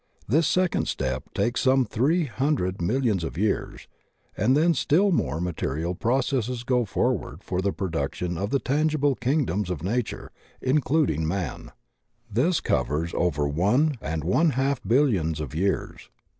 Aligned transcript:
This 0.27 0.47
second 0.47 0.87
step 0.87 1.31
takes 1.35 1.61
some 1.61 1.85
three 1.85 2.25
himdred 2.25 2.81
millions 2.81 3.23
of 3.23 3.37
years, 3.37 3.87
and 4.35 4.57
then 4.57 4.73
still 4.73 5.11
more 5.11 5.39
material 5.39 5.93
processes 5.93 6.63
go 6.63 6.85
forward 6.85 7.43
for 7.43 7.61
the 7.61 7.71
production 7.71 8.35
of 8.35 8.49
the 8.49 8.57
tangible 8.57 9.13
kingdoms 9.13 9.69
of 9.69 9.83
nature, 9.83 10.31
including 10.59 11.27
man. 11.27 11.71
This 12.31 12.61
covers 12.61 13.13
over 13.13 13.47
one 13.47 13.95
and 14.01 14.23
one 14.23 14.49
half 14.57 14.81
billions 14.83 15.39
of 15.39 15.53
years. 15.53 16.09